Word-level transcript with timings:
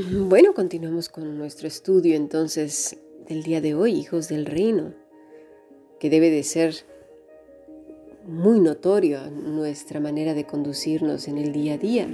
Bueno, 0.00 0.54
continuamos 0.54 1.08
con 1.08 1.36
nuestro 1.38 1.66
estudio 1.66 2.14
entonces 2.14 3.00
del 3.28 3.42
día 3.42 3.60
de 3.60 3.74
hoy, 3.74 3.94
hijos 3.94 4.28
del 4.28 4.46
reino, 4.46 4.94
que 5.98 6.08
debe 6.08 6.30
de 6.30 6.44
ser 6.44 6.76
muy 8.24 8.60
notorio 8.60 9.28
nuestra 9.28 9.98
manera 9.98 10.34
de 10.34 10.44
conducirnos 10.44 11.26
en 11.26 11.36
el 11.36 11.50
día 11.50 11.74
a 11.74 11.78
día, 11.78 12.08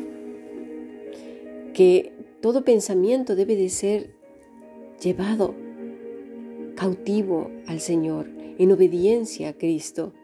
que 1.75 2.15
todo 2.41 2.65
pensamiento 2.65 3.37
debe 3.37 3.55
de 3.55 3.69
ser 3.69 4.15
llevado 4.99 5.55
cautivo 6.77 7.51
al 7.67 7.81
Señor, 7.81 8.31
en 8.57 8.73
obediencia 8.73 9.51
a 9.51 9.53
Cristo. 9.53 10.15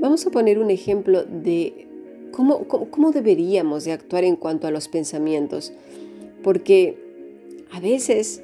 Vamos 0.00 0.26
a 0.26 0.30
poner 0.30 0.58
un 0.58 0.70
ejemplo 0.70 1.24
de 1.24 1.88
cómo, 2.30 3.12
deberíamos 3.12 3.84
de 3.84 3.92
actuar 3.92 4.24
en 4.24 4.36
cuanto 4.36 4.66
a 4.66 4.70
los 4.70 4.88
pensamientos 4.88 5.72
porque 6.42 6.96
a 7.70 7.80
veces 7.80 8.42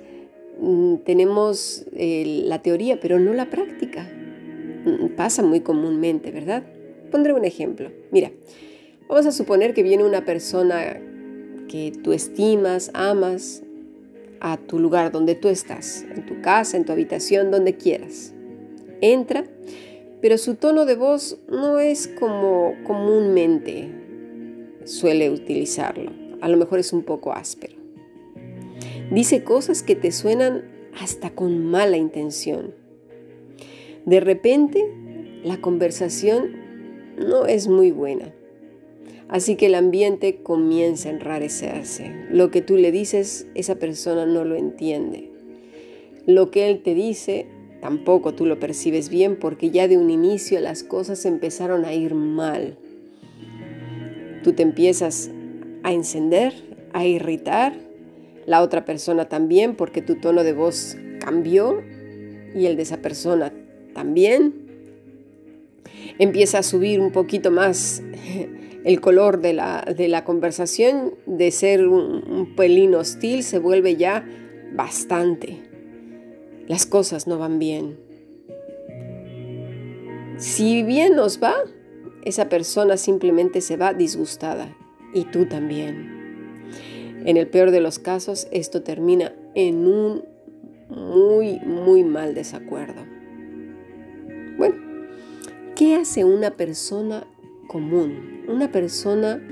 mm, 0.61 0.97
tenemos 1.05 1.87
eh, 1.95 2.43
la 2.47 2.63
teoría, 2.63 3.01
pero 3.01 3.19
no 3.19 3.33
la 3.35 3.51
práctica. 3.51 4.09
Mm, 4.85 5.09
pasa 5.17 5.43
muy 5.43 5.61
comúnmente, 5.61 6.31
¿verdad? 6.31 6.63
Pondré 7.11 7.33
un 7.33 7.45
ejemplo. 7.45 7.91
Mira, 8.11 8.31
vamos 9.09 9.27
a 9.27 9.33
suponer 9.33 9.75
que 9.75 9.83
viene 9.83 10.05
una 10.05 10.25
persona 10.25 11.01
que 11.69 11.93
tú 12.03 12.13
estimas, 12.13 12.91
amas, 12.95 13.63
a 14.41 14.57
tu 14.59 14.79
lugar 14.79 15.13
donde 15.13 15.35
tú 15.35 15.49
estás, 15.49 16.05
en 16.15 16.27
tu 16.27 16.41
casa, 16.41 16.77
en 16.77 16.85
tu 16.85 16.93
habitación, 16.93 17.51
donde 17.51 17.77
quieras. 17.77 18.33
Entra, 19.01 19.45
pero 20.21 20.39
su 20.39 20.55
tono 20.55 20.85
de 20.85 20.95
voz 20.95 21.39
no 21.49 21.79
es 21.79 22.09
como 22.09 22.75
comúnmente 22.85 23.91
suele 24.85 25.31
utilizarlo. 25.31 26.13
A 26.41 26.49
lo 26.49 26.57
mejor 26.57 26.79
es 26.79 26.93
un 26.93 27.03
poco 27.03 27.33
áspero. 27.33 27.76
Dice 29.10 29.45
cosas 29.45 29.82
que 29.82 29.95
te 29.95 30.10
suenan 30.10 30.65
hasta 31.01 31.30
con 31.30 31.65
mala 31.65 31.96
intención. 31.96 32.74
De 34.04 34.21
repente, 34.21 34.85
la 35.45 35.60
conversación 35.60 36.57
no 37.16 37.46
es 37.46 37.68
muy 37.68 37.93
buena. 37.93 38.35
Así 39.29 39.57
que 39.57 39.66
el 39.66 39.74
ambiente 39.74 40.43
comienza 40.43 41.09
a 41.09 41.13
enrarecerse. 41.13 42.13
Lo 42.30 42.51
que 42.51 42.63
tú 42.63 42.76
le 42.76 42.93
dices, 42.93 43.46
esa 43.54 43.76
persona 43.76 44.26
no 44.26 44.45
lo 44.45 44.57
entiende. 44.57 45.30
Lo 46.26 46.51
que 46.51 46.68
él 46.68 46.82
te 46.82 46.95
dice, 46.95 47.46
tampoco 47.80 48.35
tú 48.35 48.46
lo 48.46 48.59
percibes 48.59 49.09
bien 49.09 49.37
porque 49.38 49.70
ya 49.70 49.87
de 49.87 49.98
un 49.98 50.10
inicio 50.10 50.60
las 50.60 50.82
cosas 50.82 51.24
empezaron 51.26 51.85
a 51.85 51.95
ir 51.95 52.15
mal. 52.15 52.76
Tú 54.43 54.52
te 54.52 54.63
empiezas 54.63 55.30
a 55.82 55.93
encender, 55.93 56.52
a 56.93 57.04
irritar 57.04 57.87
la 58.47 58.63
otra 58.63 58.85
persona 58.85 59.29
también, 59.29 59.75
porque 59.75 60.01
tu 60.02 60.16
tono 60.16 60.45
de 60.45 60.52
voz 60.52 60.97
cambió 61.21 61.83
y 62.55 62.66
el 62.66 62.77
de 62.77 62.83
esa 62.83 62.99
persona 62.99 63.53
también. 63.93 64.55
Empieza 66.19 66.59
a 66.59 66.62
subir 66.62 67.00
un 67.00 67.12
poquito 67.12 67.50
más 67.50 68.03
el 68.84 69.00
color 69.00 69.41
de 69.41 69.53
la, 69.53 70.25
conversación, 70.25 71.15
de 71.27 71.50
ser 71.50 71.87
un, 71.88 72.25
un 72.31 72.55
pelín 72.55 72.94
hostil, 72.94 73.43
se 73.43 73.59
vuelve 73.59 73.97
ya 73.97 74.25
bastante. 74.72 75.59
Las 76.69 76.87
cosas 76.87 77.27
no 77.27 77.38
van 77.38 77.59
bien. 77.59 77.99
Si 80.38 80.83
bien 80.83 81.16
nos 81.16 81.43
va, 81.43 81.55
esa 82.25 82.49
persona 82.49 82.97
simplemente 82.97 83.60
se 83.60 83.77
va 83.77 83.94
disgustada 83.94 84.77
y 85.15 85.25
tú 85.25 85.47
también. 85.47 86.16
En 87.26 87.37
el 87.37 87.48
peor 87.48 87.72
de 87.72 87.81
los 87.81 87.98
casos, 87.98 88.47
esto 88.53 88.84
termina 88.84 89.34
en 89.56 89.84
un 89.84 90.22
muy, 90.88 91.59
muy 91.59 92.04
mal 92.04 92.34
desacuerdo. 92.34 93.04
Bueno, 94.56 94.76
¿qué 95.75 95.97
hace 95.97 96.25
una 96.25 96.53
persona 96.53 97.26
común? 97.66 98.44
Una 98.48 98.70
persona 98.70 99.42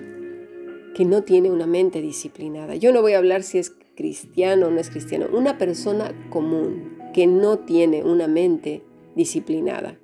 que 0.94 1.04
no 1.04 1.24
tiene 1.24 1.50
una 1.50 1.66
mente 1.66 2.00
disciplinada. 2.00 2.76
Yo 2.76 2.92
no 2.92 3.02
voy 3.02 3.14
a 3.14 3.18
hablar 3.18 3.42
si 3.42 3.58
es 3.58 3.74
cristiano 3.96 4.68
o 4.68 4.70
no 4.70 4.78
es 4.78 4.90
cristiano. 4.90 5.26
Una 5.32 5.58
persona 5.58 6.14
común 6.30 6.96
que 7.12 7.26
no 7.26 7.58
tiene 7.58 8.04
una 8.04 8.28
mente 8.28 8.84
disciplinada 9.16 9.98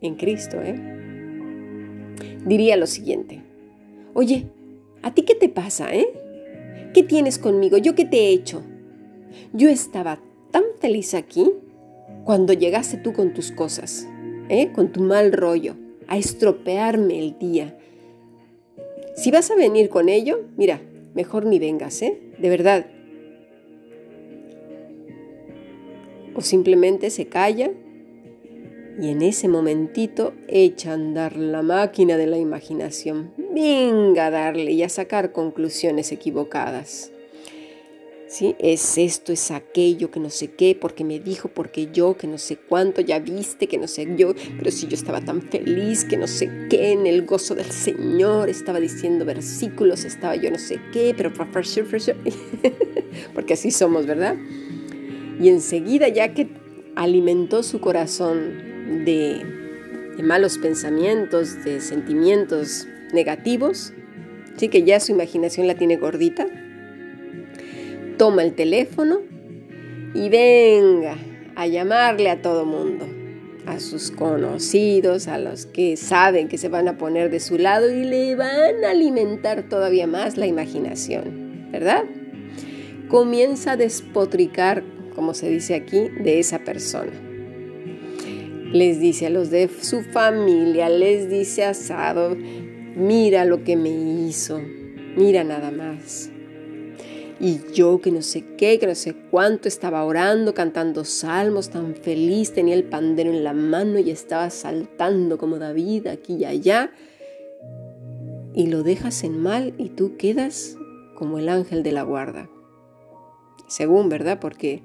en 0.00 0.14
Cristo, 0.14 0.60
¿eh? 0.62 0.76
diría 2.46 2.76
lo 2.76 2.86
siguiente. 2.86 3.42
Oye, 4.14 4.46
¿a 5.02 5.12
ti 5.14 5.22
qué 5.22 5.34
te 5.34 5.48
pasa, 5.48 5.92
eh? 5.92 6.21
¿Qué 6.94 7.02
tienes 7.02 7.38
conmigo? 7.38 7.78
¿Yo 7.78 7.94
qué 7.94 8.04
te 8.04 8.18
he 8.18 8.28
hecho? 8.32 8.62
Yo 9.54 9.70
estaba 9.70 10.20
tan 10.50 10.64
feliz 10.78 11.14
aquí 11.14 11.50
cuando 12.24 12.52
llegaste 12.52 12.98
tú 12.98 13.14
con 13.14 13.32
tus 13.32 13.50
cosas, 13.50 14.06
¿eh? 14.50 14.72
con 14.72 14.92
tu 14.92 15.00
mal 15.00 15.32
rollo, 15.32 15.74
a 16.06 16.18
estropearme 16.18 17.18
el 17.18 17.38
día. 17.38 17.78
Si 19.16 19.30
vas 19.30 19.50
a 19.50 19.56
venir 19.56 19.88
con 19.88 20.10
ello, 20.10 20.40
mira, 20.56 20.80
mejor 21.14 21.46
ni 21.46 21.58
vengas, 21.58 22.02
¿eh? 22.02 22.18
De 22.38 22.50
verdad. 22.50 22.86
O 26.34 26.42
simplemente 26.42 27.08
se 27.08 27.26
calla 27.26 27.70
y 29.00 29.08
en 29.08 29.22
ese 29.22 29.48
momentito 29.48 30.34
echa 30.46 30.90
a 30.90 30.94
andar 30.94 31.36
la 31.36 31.62
máquina 31.62 32.18
de 32.18 32.26
la 32.26 32.36
imaginación. 32.36 33.41
Venga 33.52 34.26
a 34.26 34.30
darle 34.30 34.72
y 34.72 34.82
a 34.82 34.88
sacar 34.88 35.32
conclusiones 35.32 36.12
equivocadas. 36.12 37.10
¿Sí? 38.26 38.56
Es 38.58 38.96
esto, 38.96 39.30
es 39.30 39.50
aquello, 39.50 40.10
que 40.10 40.18
no 40.18 40.30
sé 40.30 40.52
qué, 40.52 40.74
porque 40.74 41.04
me 41.04 41.20
dijo, 41.20 41.48
porque 41.48 41.90
yo, 41.92 42.16
que 42.16 42.26
no 42.26 42.38
sé 42.38 42.56
cuánto, 42.56 43.02
ya 43.02 43.18
viste, 43.18 43.66
que 43.66 43.76
no 43.76 43.86
sé 43.86 44.08
yo, 44.16 44.32
pero 44.56 44.70
si 44.70 44.86
yo 44.86 44.94
estaba 44.94 45.20
tan 45.20 45.42
feliz, 45.42 46.06
que 46.06 46.16
no 46.16 46.26
sé 46.26 46.50
qué, 46.70 46.92
en 46.92 47.06
el 47.06 47.26
gozo 47.26 47.54
del 47.54 47.70
Señor, 47.70 48.48
estaba 48.48 48.80
diciendo 48.80 49.26
versículos, 49.26 50.06
estaba 50.06 50.34
yo 50.34 50.50
no 50.50 50.58
sé 50.58 50.80
qué, 50.94 51.12
pero 51.14 51.30
porque 53.34 53.52
así 53.52 53.70
somos, 53.70 54.06
¿verdad? 54.06 54.36
Y 55.38 55.50
enseguida 55.50 56.08
ya 56.08 56.32
que 56.32 56.48
alimentó 56.94 57.62
su 57.62 57.80
corazón 57.80 59.04
de, 59.04 59.44
malos 60.22 60.58
pensamientos, 60.58 61.64
de 61.64 61.80
sentimientos 61.80 62.86
negativos, 63.12 63.92
¿sí? 64.56 64.68
que 64.68 64.82
ya 64.82 65.00
su 65.00 65.12
imaginación 65.12 65.66
la 65.66 65.74
tiene 65.74 65.96
gordita, 65.96 66.46
toma 68.18 68.42
el 68.42 68.54
teléfono 68.54 69.20
y 70.14 70.28
venga 70.28 71.16
a 71.56 71.66
llamarle 71.66 72.30
a 72.30 72.42
todo 72.42 72.64
mundo, 72.64 73.06
a 73.66 73.80
sus 73.80 74.10
conocidos, 74.10 75.28
a 75.28 75.38
los 75.38 75.66
que 75.66 75.96
saben 75.96 76.48
que 76.48 76.58
se 76.58 76.68
van 76.68 76.88
a 76.88 76.98
poner 76.98 77.30
de 77.30 77.40
su 77.40 77.58
lado 77.58 77.90
y 77.90 78.04
le 78.04 78.34
van 78.34 78.84
a 78.84 78.90
alimentar 78.90 79.68
todavía 79.68 80.06
más 80.06 80.36
la 80.36 80.46
imaginación, 80.46 81.68
¿verdad? 81.70 82.04
Comienza 83.08 83.72
a 83.72 83.76
despotricar, 83.76 84.82
como 85.14 85.34
se 85.34 85.48
dice 85.48 85.74
aquí, 85.74 86.08
de 86.22 86.38
esa 86.38 86.60
persona 86.60 87.12
les 88.72 88.98
dice 89.00 89.26
a 89.26 89.30
los 89.30 89.50
de 89.50 89.68
su 89.68 90.02
familia, 90.02 90.88
les 90.88 91.28
dice 91.28 91.64
asado, 91.64 92.36
mira 92.94 93.44
lo 93.44 93.64
que 93.64 93.76
me 93.76 93.90
hizo, 93.90 94.60
mira 95.16 95.44
nada 95.44 95.70
más. 95.70 96.30
Y 97.40 97.60
yo 97.72 98.00
que 98.00 98.12
no 98.12 98.22
sé 98.22 98.44
qué, 98.56 98.78
que 98.78 98.86
no 98.86 98.94
sé 98.94 99.14
cuánto, 99.30 99.66
estaba 99.66 100.04
orando, 100.04 100.54
cantando 100.54 101.04
salmos, 101.04 101.70
tan 101.70 101.96
feliz, 101.96 102.52
tenía 102.52 102.74
el 102.74 102.84
pandero 102.84 103.30
en 103.30 103.42
la 103.42 103.52
mano 103.52 103.98
y 103.98 104.10
estaba 104.10 104.48
saltando 104.50 105.38
como 105.38 105.58
David 105.58 106.06
aquí 106.06 106.36
y 106.36 106.44
allá. 106.44 106.92
Y 108.54 108.68
lo 108.68 108.84
dejas 108.84 109.24
en 109.24 109.40
mal 109.40 109.74
y 109.76 109.88
tú 109.88 110.16
quedas 110.16 110.76
como 111.16 111.40
el 111.40 111.48
ángel 111.48 111.82
de 111.82 111.90
la 111.90 112.02
guarda. 112.02 112.48
Según, 113.66 114.08
¿verdad? 114.08 114.38
Porque 114.38 114.82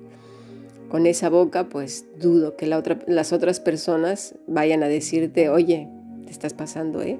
con 0.89 1.05
esa 1.05 1.29
boca, 1.29 1.69
pues 1.69 2.07
dudo 2.17 2.55
que 2.55 2.65
las 2.65 3.33
otras 3.33 3.59
personas 3.59 4.33
vayan 4.47 4.81
a 4.81 4.87
decirte, 4.87 5.49
oye, 5.49 5.89
te 6.25 6.31
estás 6.31 6.55
pasando, 6.55 7.03
¿eh? 7.03 7.19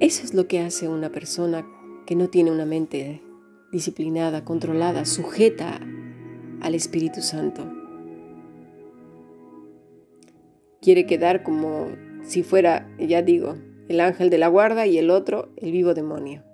Eso 0.00 0.24
es 0.24 0.34
lo 0.34 0.46
que 0.46 0.60
hace 0.60 0.88
una 0.88 1.10
persona 1.10 1.66
que 2.06 2.16
no 2.16 2.28
tiene 2.28 2.50
una 2.50 2.66
mente 2.66 3.22
disciplinada, 3.72 4.44
controlada, 4.44 5.04
sujeta 5.04 5.80
al 6.60 6.74
Espíritu 6.74 7.22
Santo. 7.22 7.72
Quiere 10.80 11.06
quedar 11.06 11.42
como 11.42 11.88
si 12.22 12.42
fuera, 12.42 12.88
ya 12.98 13.22
digo, 13.22 13.56
el 13.88 14.00
ángel 14.00 14.30
de 14.30 14.38
la 14.38 14.48
guarda 14.48 14.86
y 14.86 14.98
el 14.98 15.10
otro 15.10 15.50
el 15.56 15.72
vivo 15.72 15.94
demonio 15.94 16.46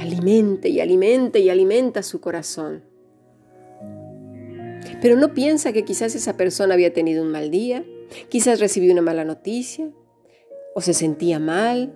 alimente 0.00 0.68
y 0.68 0.80
alimente 0.80 1.40
y 1.40 1.50
alimenta 1.50 2.02
su 2.02 2.20
corazón. 2.20 2.82
Pero 5.00 5.16
no 5.16 5.34
piensa 5.34 5.72
que 5.72 5.84
quizás 5.84 6.14
esa 6.14 6.36
persona 6.36 6.74
había 6.74 6.92
tenido 6.92 7.22
un 7.22 7.30
mal 7.30 7.50
día, 7.50 7.84
quizás 8.28 8.60
recibió 8.60 8.92
una 8.92 9.02
mala 9.02 9.24
noticia, 9.24 9.90
¿O 10.74 10.80
se 10.80 10.94
sentía 10.94 11.38
mal? 11.38 11.94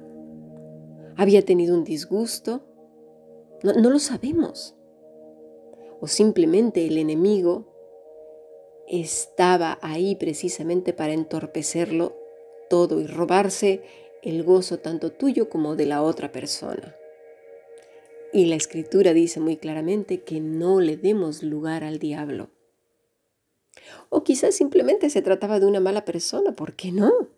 ¿Había 1.17 1.45
tenido 1.45 1.77
un 1.77 1.85
disgusto? 1.85 2.65
No, 3.63 3.73
lo 3.89 3.99
sabemos. 3.99 4.75
O 6.01 6.07
simplemente 6.07 6.87
el 6.87 6.99
enemigo 6.99 7.73
estaba 8.87 9.79
ahí 9.81 10.17
precisamente 10.17 10.93
para 10.93 11.15
entorpecerlo 11.15 12.15
todo 12.69 13.01
y 13.01 13.07
robarse 13.07 13.83
el 14.23 14.43
gozo 14.43 14.79
tanto 14.79 15.11
tuyo 15.13 15.49
como 15.49 15.77
de 15.77 15.87
la 15.87 16.03
otra 16.03 16.33
persona. 16.33 16.95
Y 18.33 18.47
la 18.47 18.57
escritura 18.57 19.15
dice 19.15 19.39
muy 19.39 19.57
claramente 19.57 20.23
que 20.23 20.41
no 20.41 20.81
le 20.81 20.97
demos 20.97 21.43
lugar 21.43 21.85
al 21.85 21.99
diablo. 21.99 22.51
O 24.11 24.25
quizás 24.25 24.55
simplemente 24.55 25.09
se 25.09 25.23
trataba 25.23 25.61
de 25.61 25.67
una 25.67 25.81
mala 25.81 26.05
persona, 26.05 26.53
¿por 26.53 26.75
qué 26.75 26.91
no? 26.93 27.34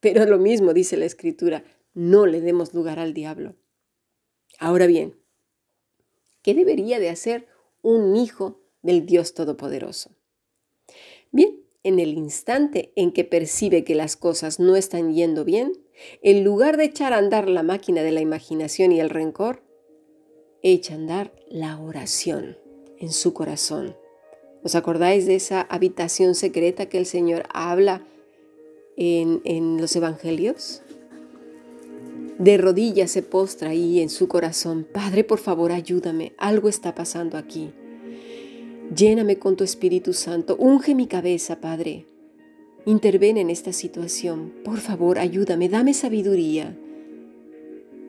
Pero 0.00 0.24
lo 0.26 0.38
mismo 0.38 0.72
dice 0.72 0.96
la 0.96 1.04
escritura, 1.04 1.64
no 1.94 2.26
le 2.26 2.40
demos 2.40 2.74
lugar 2.74 2.98
al 2.98 3.14
diablo. 3.14 3.56
Ahora 4.58 4.86
bien, 4.86 5.16
¿qué 6.42 6.54
debería 6.54 6.98
de 6.98 7.10
hacer 7.10 7.46
un 7.82 8.16
hijo 8.16 8.60
del 8.82 9.06
Dios 9.06 9.34
Todopoderoso? 9.34 10.16
Bien, 11.30 11.62
en 11.82 11.98
el 11.98 12.14
instante 12.14 12.92
en 12.96 13.12
que 13.12 13.24
percibe 13.24 13.84
que 13.84 13.94
las 13.94 14.16
cosas 14.16 14.58
no 14.58 14.76
están 14.76 15.14
yendo 15.14 15.44
bien, 15.44 15.72
en 16.22 16.44
lugar 16.44 16.76
de 16.76 16.84
echar 16.84 17.12
a 17.12 17.18
andar 17.18 17.48
la 17.48 17.62
máquina 17.62 18.02
de 18.02 18.12
la 18.12 18.20
imaginación 18.20 18.92
y 18.92 19.00
el 19.00 19.10
rencor, 19.10 19.62
echa 20.62 20.94
a 20.94 20.96
andar 20.96 21.34
la 21.48 21.78
oración 21.80 22.58
en 22.98 23.12
su 23.12 23.32
corazón. 23.32 23.96
¿Os 24.62 24.74
acordáis 24.74 25.26
de 25.26 25.36
esa 25.36 25.62
habitación 25.62 26.34
secreta 26.34 26.86
que 26.86 26.98
el 26.98 27.06
Señor 27.06 27.44
habla 27.48 28.06
en, 28.96 29.80
los 29.80 29.94
evangelios? 29.96 30.82
De 32.38 32.56
rodillas 32.56 33.10
se 33.10 33.22
postra 33.22 33.70
ahí 33.70 34.00
en 34.00 34.08
su 34.08 34.28
corazón. 34.28 34.86
Padre, 34.90 35.24
por 35.24 35.38
favor, 35.38 35.72
ayúdame. 35.72 36.32
Algo 36.38 36.68
está 36.68 36.94
pasando 36.94 37.36
aquí. 37.36 37.70
Lléname 38.94 39.38
con 39.38 39.56
tu 39.56 39.64
Espíritu 39.64 40.12
Santo. 40.12 40.56
Unge 40.58 40.94
mi 40.94 41.06
cabeza, 41.06 41.60
Padre. 41.60 42.06
Interven 42.86 43.36
en 43.36 43.50
esta 43.50 43.72
situación. 43.72 44.52
Por 44.64 44.78
favor, 44.78 45.18
ayúdame. 45.18 45.68
Dame 45.68 45.92
sabiduría. 45.94 46.76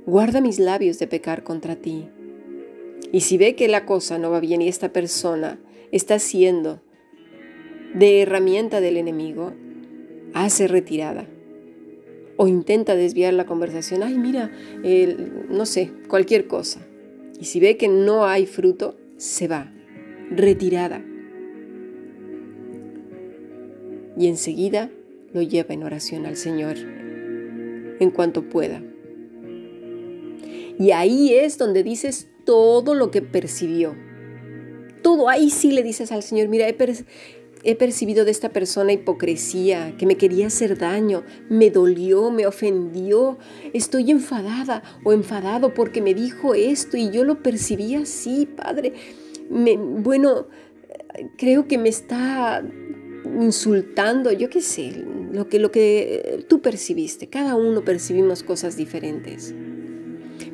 Guarda 0.05 0.41
mis 0.41 0.59
labios 0.59 0.97
de 0.97 1.07
pecar 1.07 1.43
contra 1.43 1.75
ti. 1.75 2.07
Y 3.11 3.21
si 3.21 3.37
ve 3.37 3.55
que 3.55 3.67
la 3.67 3.85
cosa 3.85 4.17
no 4.17 4.31
va 4.31 4.39
bien 4.39 4.61
y 4.61 4.67
esta 4.67 4.93
persona 4.93 5.59
está 5.91 6.19
siendo 6.19 6.81
de 7.93 8.21
herramienta 8.21 8.79
del 8.79 8.97
enemigo, 8.97 9.53
hace 10.33 10.67
retirada. 10.67 11.27
O 12.37 12.47
intenta 12.47 12.95
desviar 12.95 13.33
la 13.33 13.45
conversación. 13.45 14.03
Ay, 14.03 14.17
mira, 14.17 14.51
no 15.49 15.65
sé, 15.65 15.91
cualquier 16.07 16.47
cosa. 16.47 16.85
Y 17.39 17.45
si 17.45 17.59
ve 17.59 17.77
que 17.77 17.87
no 17.87 18.25
hay 18.25 18.45
fruto, 18.45 18.97
se 19.17 19.47
va 19.47 19.71
retirada. 20.31 21.03
Y 24.17 24.27
enseguida 24.27 24.89
lo 25.33 25.41
lleva 25.41 25.73
en 25.73 25.83
oración 25.83 26.25
al 26.25 26.35
Señor 26.35 26.77
en 26.77 28.11
cuanto 28.11 28.49
pueda. 28.49 28.81
Y 30.79 30.91
ahí 30.91 31.35
es 31.35 31.57
donde 31.57 31.83
dices 31.83 32.27
todo 32.45 32.95
lo 32.95 33.11
que 33.11 33.21
percibió. 33.21 33.95
Todo 35.03 35.29
ahí 35.29 35.49
sí 35.49 35.71
le 35.71 35.83
dices 35.83 36.11
al 36.11 36.23
Señor, 36.23 36.47
mira, 36.47 36.67
he, 36.67 36.75
he 37.63 37.75
percibido 37.75 38.25
de 38.25 38.31
esta 38.31 38.49
persona 38.49 38.93
hipocresía, 38.93 39.95
que 39.97 40.05
me 40.05 40.17
quería 40.17 40.47
hacer 40.47 40.77
daño, 40.77 41.23
me 41.49 41.69
dolió, 41.69 42.31
me 42.31 42.47
ofendió, 42.47 43.37
estoy 43.73 44.11
enfadada 44.11 44.83
o 45.03 45.13
enfadado 45.13 45.73
porque 45.73 46.01
me 46.01 46.13
dijo 46.13 46.55
esto 46.55 46.97
y 46.97 47.11
yo 47.11 47.23
lo 47.23 47.43
percibí 47.43 47.95
así, 47.95 48.45
Padre 48.45 48.93
bueno, 49.51 50.47
creo 51.37 51.67
que 51.67 51.77
me 51.77 51.89
está 51.89 52.63
insultando, 53.39 54.31
yo 54.31 54.49
qué 54.49 54.61
sé, 54.61 55.05
lo 55.31 55.49
que, 55.49 55.59
lo 55.59 55.71
que 55.71 56.45
tú 56.47 56.61
percibiste. 56.61 57.27
Cada 57.27 57.55
uno 57.55 57.83
percibimos 57.83 58.43
cosas 58.43 58.77
diferentes. 58.77 59.53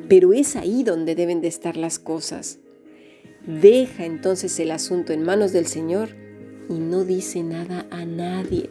Pero 0.08 0.32
es 0.32 0.56
ahí 0.56 0.82
donde 0.82 1.14
deben 1.14 1.40
de 1.40 1.48
estar 1.48 1.76
las 1.76 1.98
cosas. 1.98 2.58
Deja 3.46 4.04
entonces 4.04 4.58
el 4.58 4.70
asunto 4.70 5.12
en 5.12 5.22
manos 5.22 5.52
del 5.52 5.66
Señor 5.66 6.10
y 6.68 6.74
no 6.74 7.04
dice 7.04 7.42
nada 7.42 7.86
a 7.90 8.04
nadie. 8.04 8.70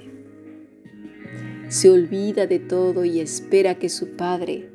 Se 1.70 1.90
olvida 1.90 2.48
de 2.48 2.60
todo 2.60 3.04
y 3.06 3.20
espera 3.20 3.76
que 3.76 3.90
su 3.90 4.16
Padre 4.16 4.70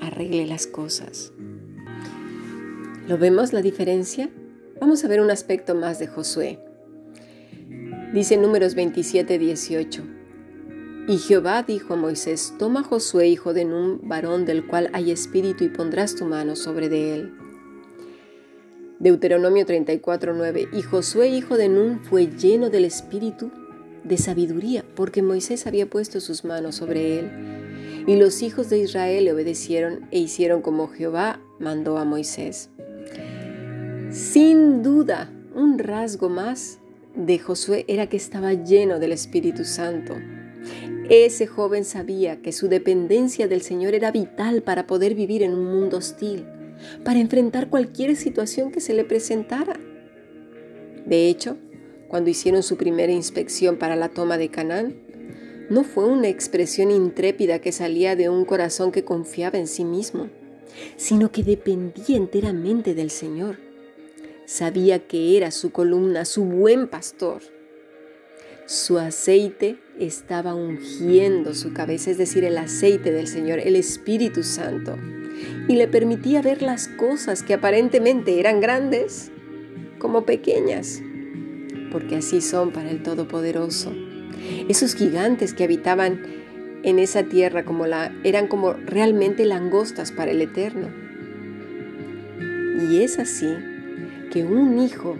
arregle 0.00 0.46
las 0.46 0.66
cosas. 0.66 1.32
¿Lo 3.08 3.16
vemos 3.16 3.52
la 3.52 3.62
diferencia? 3.62 4.28
Vamos 4.80 5.04
a 5.04 5.08
ver 5.08 5.20
un 5.20 5.30
aspecto 5.30 5.74
más 5.74 5.98
de 5.98 6.06
Josué. 6.06 6.58
Dice 8.12 8.36
Números 8.36 8.74
27, 8.74 9.38
18. 9.38 10.02
Y 11.08 11.16
Jehová 11.16 11.62
dijo 11.62 11.94
a 11.94 11.96
Moisés, 11.96 12.54
Toma 12.58 12.82
Josué, 12.82 13.28
hijo 13.28 13.54
de 13.54 13.64
Nun, 13.64 14.00
varón 14.06 14.44
del 14.44 14.66
cual 14.66 14.90
hay 14.92 15.10
espíritu, 15.10 15.64
y 15.64 15.70
pondrás 15.70 16.14
tu 16.14 16.26
mano 16.26 16.54
sobre 16.54 16.90
de 16.90 17.14
él. 17.14 17.32
Deuteronomio 19.00 19.64
34, 19.64 20.34
9. 20.34 20.68
Y 20.72 20.82
Josué, 20.82 21.28
hijo 21.28 21.56
de 21.56 21.68
Nun, 21.68 22.00
fue 22.00 22.26
lleno 22.26 22.68
del 22.68 22.84
espíritu 22.84 23.52
de 24.02 24.16
sabiduría, 24.16 24.84
porque 24.96 25.22
Moisés 25.22 25.68
había 25.68 25.88
puesto 25.88 26.20
sus 26.20 26.44
manos 26.44 26.76
sobre 26.76 27.20
él. 27.20 27.30
Y 28.08 28.16
los 28.16 28.42
hijos 28.42 28.70
de 28.70 28.78
Israel 28.78 29.24
le 29.24 29.32
obedecieron 29.32 30.08
e 30.10 30.18
hicieron 30.18 30.62
como 30.62 30.88
Jehová 30.88 31.40
mandó 31.60 31.96
a 31.98 32.04
Moisés. 32.04 32.70
Sin 34.10 34.82
duda, 34.82 35.30
un 35.54 35.78
rasgo 35.78 36.28
más 36.28 36.78
de 37.14 37.38
Josué 37.38 37.84
era 37.86 38.08
que 38.08 38.16
estaba 38.16 38.52
lleno 38.54 38.98
del 38.98 39.12
Espíritu 39.12 39.64
Santo. 39.64 40.14
Ese 41.08 41.46
joven 41.46 41.84
sabía 41.84 42.42
que 42.42 42.52
su 42.52 42.68
dependencia 42.68 43.46
del 43.46 43.62
Señor 43.62 43.94
era 43.94 44.10
vital 44.10 44.62
para 44.62 44.86
poder 44.86 45.14
vivir 45.14 45.42
en 45.42 45.54
un 45.54 45.64
mundo 45.64 45.98
hostil, 45.98 46.46
para 47.04 47.18
enfrentar 47.18 47.68
cualquier 47.68 48.16
situación 48.16 48.70
que 48.72 48.80
se 48.80 48.94
le 48.94 49.04
presentara. 49.04 49.78
De 51.06 51.28
hecho, 51.28 51.56
cuando 52.08 52.30
hicieron 52.30 52.62
su 52.62 52.76
primera 52.76 53.12
inspección 53.12 53.76
para 53.76 53.96
la 53.96 54.08
toma 54.08 54.38
de 54.38 54.48
Canaán, 54.48 54.96
no 55.70 55.84
fue 55.84 56.06
una 56.06 56.28
expresión 56.28 56.90
intrépida 56.90 57.60
que 57.60 57.72
salía 57.72 58.16
de 58.16 58.28
un 58.28 58.44
corazón 58.44 58.92
que 58.92 59.04
confiaba 59.04 59.58
en 59.58 59.66
sí 59.66 59.84
mismo, 59.84 60.30
sino 60.96 61.30
que 61.30 61.42
dependía 61.42 62.16
enteramente 62.16 62.94
del 62.94 63.10
Señor 63.10 63.68
Sabía 64.48 65.06
que 65.06 65.36
era 65.36 65.50
su 65.50 65.72
columna, 65.72 66.24
su 66.24 66.42
buen 66.42 66.88
pastor. 66.88 67.42
Su 68.64 68.98
aceite 68.98 69.76
estaba 69.98 70.54
ungiendo 70.54 71.52
su 71.52 71.74
cabeza, 71.74 72.10
es 72.10 72.16
decir, 72.16 72.44
el 72.44 72.56
aceite 72.56 73.12
del 73.12 73.26
Señor, 73.26 73.58
el 73.58 73.76
Espíritu 73.76 74.42
Santo, 74.42 74.96
y 75.68 75.76
le 75.76 75.86
permitía 75.86 76.42
ver 76.42 76.62
las 76.62 76.88
cosas 76.88 77.42
que 77.42 77.54
aparentemente 77.54 78.40
eran 78.40 78.60
grandes 78.60 79.30
como 79.98 80.24
pequeñas, 80.24 81.02
porque 81.92 82.16
así 82.16 82.40
son 82.40 82.72
para 82.72 82.90
el 82.90 83.02
Todopoderoso. 83.02 83.92
Esos 84.68 84.94
gigantes 84.94 85.52
que 85.52 85.64
habitaban 85.64 86.22
en 86.82 86.98
esa 86.98 87.24
tierra 87.24 87.64
como 87.64 87.86
la, 87.86 88.14
eran 88.24 88.48
como 88.48 88.72
realmente 88.72 89.44
langostas 89.44 90.10
para 90.10 90.30
el 90.30 90.40
Eterno. 90.40 90.88
Y 92.90 93.02
es 93.02 93.18
así 93.18 93.48
que 94.30 94.44
un 94.44 94.78
hijo 94.78 95.18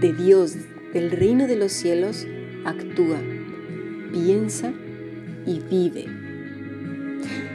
de 0.00 0.12
Dios 0.12 0.54
del 0.92 1.10
reino 1.10 1.46
de 1.46 1.56
los 1.56 1.72
cielos 1.72 2.26
actúa, 2.64 3.20
piensa 4.12 4.72
y 5.46 5.60
vive. 5.60 6.17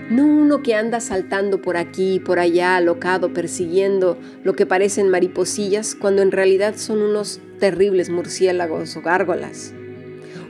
No 0.09 0.25
uno 0.25 0.61
que 0.61 0.75
anda 0.75 0.99
saltando 0.99 1.61
por 1.61 1.77
aquí 1.77 2.15
y 2.15 2.19
por 2.19 2.37
allá, 2.37 2.75
alocado, 2.75 3.33
persiguiendo 3.33 4.17
lo 4.43 4.53
que 4.53 4.65
parecen 4.65 5.09
mariposillas, 5.09 5.95
cuando 5.95 6.21
en 6.21 6.31
realidad 6.31 6.75
son 6.75 7.01
unos 7.01 7.39
terribles 7.59 8.09
murciélagos 8.09 8.97
o 8.97 9.01
gárgolas, 9.01 9.73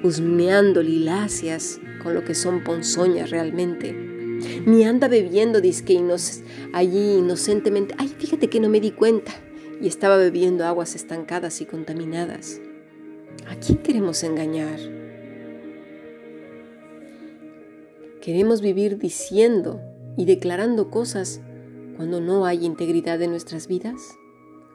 husmeando 0.02 0.82
liláceas 0.82 1.80
con 2.02 2.16
lo 2.16 2.24
que 2.24 2.34
son 2.34 2.64
ponzoñas 2.64 3.30
realmente. 3.30 3.94
Ni 4.66 4.84
anda 4.84 5.08
bebiendo 5.08 5.62
disque 5.62 6.02
allí 6.74 7.18
inocentemente. 7.20 7.94
Ay, 7.98 8.14
fíjate 8.18 8.50
que 8.50 8.60
no 8.60 8.70
me 8.70 8.82
di 8.82 8.92
cuenta 8.92 9.34
y 9.80 9.88
estaba 9.88 10.18
bebiendo 10.18 10.66
aguas 10.66 10.96
estancadas 10.96 11.62
y 11.62 11.66
contaminadas. 11.66 12.60
¿A 13.48 13.56
quién 13.56 13.78
queremos 13.80 14.24
engañar? 14.24 15.03
¿Queremos 18.24 18.62
vivir 18.62 19.00
diciendo 19.00 19.82
y 20.16 20.24
declarando 20.24 20.90
cosas 20.90 21.42
cuando 21.98 22.22
no 22.22 22.46
hay 22.46 22.64
integridad 22.64 23.22
en 23.22 23.32
nuestras 23.32 23.68
vidas? 23.68 24.00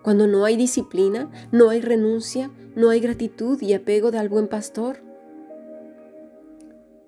Cuando 0.02 0.26
no 0.26 0.44
hay 0.44 0.58
disciplina, 0.58 1.30
no 1.50 1.70
hay 1.70 1.80
renuncia, 1.80 2.50
no 2.76 2.90
hay 2.90 3.00
gratitud 3.00 3.58
y 3.62 3.72
apego 3.72 4.08
al 4.08 4.28
buen 4.28 4.48
pastor? 4.48 4.98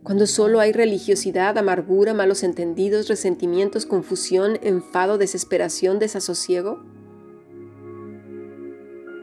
Cuando 0.02 0.26
solo 0.26 0.60
hay 0.60 0.72
religiosidad, 0.72 1.58
amargura, 1.58 2.14
malos 2.14 2.42
entendidos, 2.42 3.08
resentimientos, 3.08 3.84
confusión, 3.84 4.58
enfado, 4.62 5.18
desesperación, 5.18 5.98
desasosiego. 5.98 6.82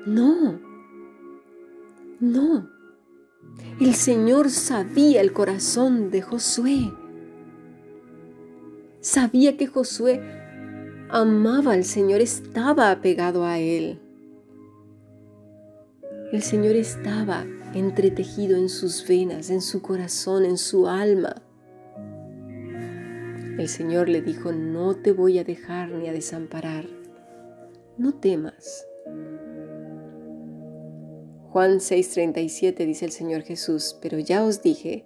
No, 0.06 0.60
no. 2.20 2.70
El 3.82 3.96
Señor 3.96 4.52
sabía 4.52 5.22
el 5.22 5.34
corazón 5.34 6.12
de 6.12 6.22
Josué. 6.22 6.92
Sabía 9.10 9.56
que 9.56 9.68
Josué 9.68 10.20
amaba 11.10 11.72
al 11.72 11.86
Señor, 11.86 12.20
estaba 12.20 12.92
apegado 12.92 13.46
a 13.46 13.58
Él. 13.58 14.02
El 16.34 16.42
Señor 16.42 16.76
estaba 16.76 17.46
entretejido 17.74 18.58
en 18.58 18.68
sus 18.68 19.08
venas, 19.08 19.50
en 19.50 19.62
su 19.62 19.82
corazón, 19.82 20.44
en 20.44 20.58
su 20.58 20.90
alma. 20.90 21.42
El 23.58 23.70
Señor 23.70 24.10
le 24.10 24.22
dijo, 24.22 24.52
no 24.52 24.98
te 24.98 25.14
voy 25.14 25.40
a 25.40 25.46
dejar 25.46 25.90
ni 25.92 26.10
a 26.10 26.12
desamparar, 26.12 26.86
no 27.98 28.14
temas. 28.14 28.86
Juan 31.52 31.78
6:37 31.80 32.86
dice 32.86 33.06
el 33.06 33.12
Señor 33.14 33.44
Jesús, 33.44 33.98
pero 34.02 34.20
ya 34.20 34.44
os 34.44 34.62
dije 34.62 35.06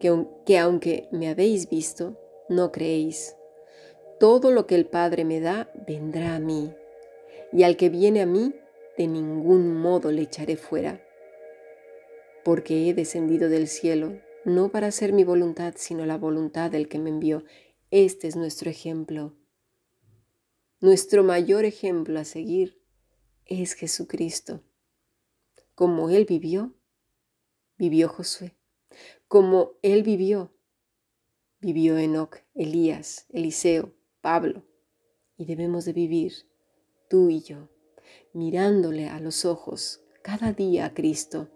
que, 0.00 0.24
que 0.46 0.58
aunque 0.58 1.06
me 1.12 1.28
habéis 1.28 1.68
visto, 1.68 2.18
no 2.48 2.72
creéis. 2.72 3.36
Todo 4.18 4.50
lo 4.50 4.66
que 4.66 4.74
el 4.74 4.86
Padre 4.86 5.24
me 5.24 5.40
da, 5.40 5.70
vendrá 5.86 6.36
a 6.36 6.40
mí, 6.40 6.72
y 7.52 7.62
al 7.62 7.76
que 7.76 7.88
viene 7.88 8.22
a 8.22 8.26
mí, 8.26 8.54
de 8.96 9.06
ningún 9.06 9.74
modo 9.74 10.10
le 10.10 10.22
echaré 10.22 10.56
fuera. 10.56 11.02
Porque 12.44 12.88
he 12.88 12.94
descendido 12.94 13.48
del 13.48 13.68
cielo, 13.68 14.20
no 14.44 14.70
para 14.70 14.86
hacer 14.86 15.12
mi 15.12 15.24
voluntad, 15.24 15.74
sino 15.76 16.06
la 16.06 16.16
voluntad 16.16 16.70
del 16.70 16.88
que 16.88 16.98
me 16.98 17.10
envió. 17.10 17.44
Este 17.90 18.28
es 18.28 18.36
nuestro 18.36 18.70
ejemplo. 18.70 19.36
Nuestro 20.80 21.24
mayor 21.24 21.64
ejemplo 21.64 22.18
a 22.20 22.24
seguir 22.24 22.80
es 23.44 23.74
Jesucristo. 23.74 24.62
Como 25.74 26.10
Él 26.10 26.24
vivió, 26.24 26.74
vivió 27.76 28.08
Josué. 28.08 28.56
Como 29.28 29.72
Él 29.82 30.02
vivió, 30.02 30.55
vivió 31.60 31.98
Enoch, 31.98 32.36
Elías, 32.54 33.26
Eliseo, 33.30 33.92
Pablo. 34.20 34.64
Y 35.36 35.44
debemos 35.44 35.84
de 35.84 35.92
vivir, 35.92 36.32
tú 37.08 37.28
y 37.30 37.40
yo, 37.40 37.68
mirándole 38.32 39.08
a 39.08 39.20
los 39.20 39.44
ojos 39.44 40.00
cada 40.22 40.52
día 40.52 40.86
a 40.86 40.94
Cristo. 40.94 41.48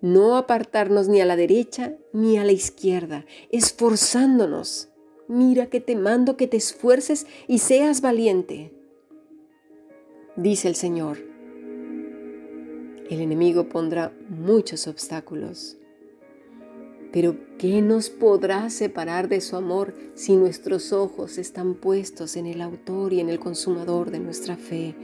No 0.00 0.36
apartarnos 0.36 1.08
ni 1.08 1.20
a 1.20 1.26
la 1.26 1.36
derecha 1.36 1.96
ni 2.12 2.38
a 2.38 2.44
la 2.44 2.52
izquierda, 2.52 3.26
esforzándonos. 3.50 4.88
Mira 5.28 5.66
que 5.66 5.80
te 5.80 5.94
mando 5.94 6.36
que 6.36 6.46
te 6.46 6.56
esfuerces 6.56 7.26
y 7.46 7.58
seas 7.58 8.00
valiente. 8.00 8.72
Dice 10.36 10.68
el 10.68 10.74
Señor, 10.74 11.18
el 13.10 13.20
enemigo 13.20 13.68
pondrá 13.68 14.16
muchos 14.28 14.86
obstáculos. 14.86 15.76
Pero 17.12 17.36
¿qué 17.58 17.82
nos 17.82 18.08
podrá 18.08 18.70
separar 18.70 19.28
de 19.28 19.40
su 19.40 19.56
amor 19.56 19.94
si 20.14 20.36
nuestros 20.36 20.92
ojos 20.92 21.38
están 21.38 21.74
puestos 21.74 22.36
en 22.36 22.46
el 22.46 22.60
autor 22.60 23.12
y 23.12 23.20
en 23.20 23.28
el 23.28 23.40
consumador 23.40 24.10
de 24.10 24.20
nuestra 24.20 24.56
fe? 24.56 24.94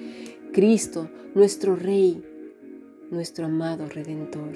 Cristo, 0.52 1.10
nuestro 1.34 1.74
Rey, 1.74 2.24
nuestro 3.10 3.46
amado 3.46 3.88
Redentor. 3.88 4.54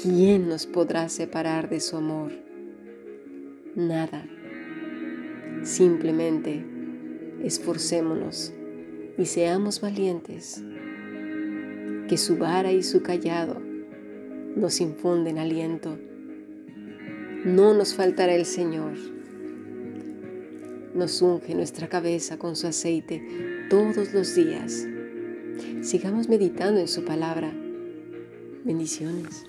¿Quién 0.00 0.48
nos 0.48 0.66
podrá 0.66 1.08
separar 1.08 1.68
de 1.68 1.80
su 1.80 1.96
amor? 1.96 2.32
Nada. 3.74 4.26
Simplemente 5.64 6.64
esforcémonos 7.42 8.52
y 9.16 9.26
seamos 9.26 9.80
valientes 9.80 10.62
que 12.08 12.16
su 12.16 12.36
vara 12.36 12.72
y 12.72 12.82
su 12.82 13.02
callado 13.02 13.60
nos 14.56 14.80
infunden 14.80 15.38
aliento. 15.38 15.98
No 17.44 17.74
nos 17.74 17.94
faltará 17.94 18.34
el 18.34 18.44
Señor. 18.44 18.94
Nos 20.94 21.22
unge 21.22 21.54
nuestra 21.54 21.88
cabeza 21.88 22.38
con 22.38 22.56
su 22.56 22.66
aceite 22.66 23.66
todos 23.70 24.12
los 24.12 24.34
días. 24.34 24.86
Sigamos 25.82 26.28
meditando 26.28 26.80
en 26.80 26.88
su 26.88 27.04
palabra. 27.04 27.52
Bendiciones. 28.64 29.44